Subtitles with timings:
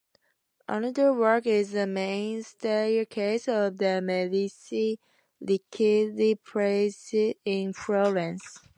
[0.67, 7.13] Another work is the main staircase of the Medici-Riccardi Palace
[7.45, 8.57] in Florence.